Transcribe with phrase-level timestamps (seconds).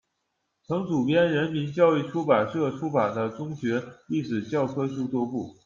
[0.65, 5.55] 曾主编人民教育出版社出版的中学历史教科书多部。